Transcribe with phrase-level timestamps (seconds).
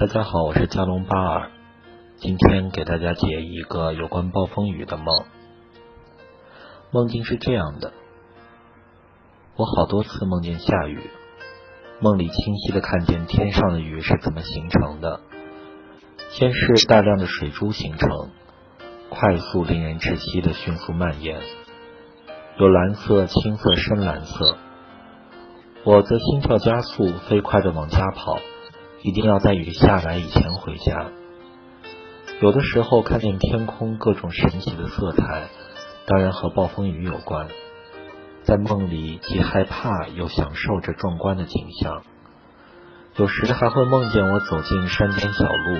[0.00, 1.50] 大家好，我是加隆巴尔，
[2.16, 5.04] 今天给大家解一个有关暴风雨的梦。
[6.90, 7.92] 梦境是这样的：
[9.56, 11.10] 我好多次梦见下雨，
[12.00, 15.20] 梦里清晰的看见天上的雨是怎么形成的。
[16.30, 18.30] 先是大量的水珠形成，
[19.10, 21.42] 快速、令人窒息的迅速蔓延，
[22.58, 24.56] 有蓝色、青色、深蓝色。
[25.84, 28.38] 我则心跳加速，飞快的往家跑。
[29.02, 31.06] 一定要在雨下来以前回家。
[32.40, 35.48] 有的时候看见天空各种神奇的色彩，
[36.06, 37.48] 当然和暴风雨有关。
[38.42, 42.02] 在梦里既害怕又享受这壮观的景象。
[43.16, 45.78] 有时还会梦见我走进山间小路，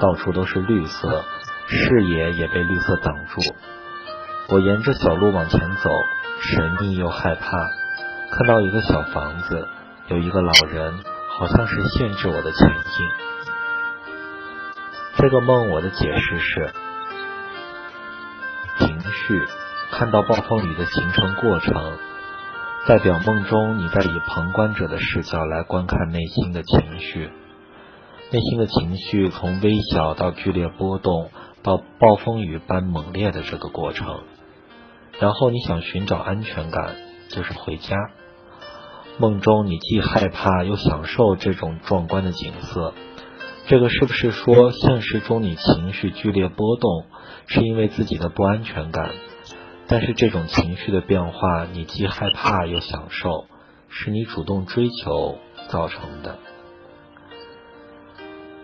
[0.00, 1.22] 到处都是绿色，
[1.68, 3.40] 视野也被绿色挡住。
[4.48, 5.90] 我沿着小路往前走，
[6.40, 7.46] 神秘又害怕。
[8.30, 9.68] 看到一个小房子，
[10.08, 10.94] 有一个老人。
[11.38, 13.08] 好像是限制我的前进。
[15.16, 16.72] 这个梦我的解释是：
[18.78, 19.46] 情绪，
[19.92, 21.98] 看到暴风雨的形成过程，
[22.86, 27.30] 代表梦中你在以旁观者的视角来观看内心的情绪。
[28.30, 31.30] 内心的情绪从微小到剧烈波动，
[31.62, 34.24] 到暴风雨般猛烈的这个过程。
[35.20, 36.96] 然后你想寻找安全感，
[37.28, 37.96] 就是回家。
[39.18, 42.94] 梦中你既害怕又享受这种壮观的景色，
[43.66, 47.06] 这个是不是说现实中你情绪剧烈波动，
[47.46, 49.10] 是因为自己的不安全感？
[49.86, 53.46] 但是这种情绪的变化，你既害怕又享受，
[53.88, 55.38] 是你主动追求
[55.68, 56.38] 造成的。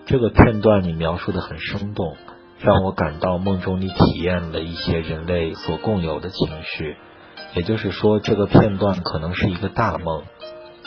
[0.07, 2.17] 这个片段你描述的很生动，
[2.59, 6.97] 让我感到梦中你体验了一些人类所共有的情绪。
[7.55, 10.23] 也就是说，这个片段可能是一个大梦。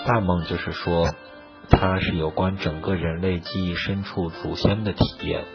[0.06, 1.10] 大梦就是说，
[1.70, 5.46] 它是有关整个人类记忆深处祖先的体验。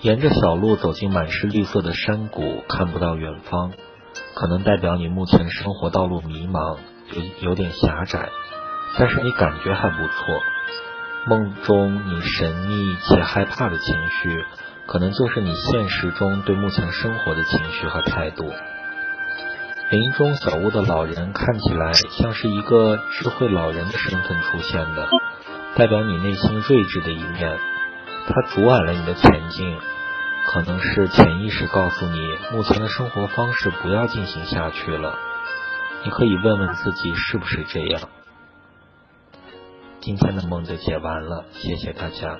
[0.00, 3.72] 沿着小路走进满是绿色的山谷，看不到远方，
[4.34, 6.76] 可能代表你目前生活道路迷茫，
[7.12, 8.28] 有有点狭窄，
[8.96, 10.14] 但是你感觉还不错。
[11.26, 14.44] 梦中你神秘且害怕的情绪。
[14.88, 18.50] 可能就是你现实中对目前生活的情绪和态度。
[19.90, 25.08] 林中小屋的老人看起来像是一个智慧老人的身份出现的，
[25.76, 27.58] 代表你内心睿智的一面。
[28.26, 29.78] 他阻碍了你的前进，
[30.46, 32.18] 可能是潜意识告诉你，
[32.52, 35.18] 目前的生活方式不要进行下去了。
[36.04, 38.08] 你可以问问自己是不是这样。
[40.00, 42.38] 今天的梦就解完了，谢谢大家。